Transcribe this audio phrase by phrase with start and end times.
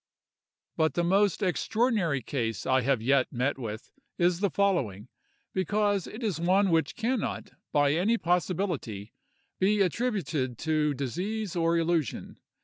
[0.77, 5.09] But the most extraordinary case I have yet met with is the following;
[5.53, 9.13] because it is one which can not, by any possibility,
[9.59, 12.39] be attributed to disease or illusion.